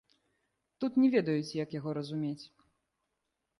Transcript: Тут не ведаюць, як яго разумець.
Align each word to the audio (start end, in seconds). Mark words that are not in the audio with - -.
Тут 0.83 0.97
не 1.01 1.07
ведаюць, 1.17 1.53
як 1.63 1.77
яго 1.79 1.89
разумець. 2.01 2.45